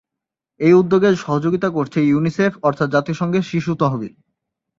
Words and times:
এ 0.59 0.69
উদ্যোগে 0.73 1.09
সহযোগিতা 1.15 1.69
করছে 1.69 1.99
ইউনিসেফ 2.03 2.51
অর্থাৎ 2.63 2.87
জাতিসংঘের 2.89 3.43
শিশু 3.43 3.71
তহবিল। 3.75 4.13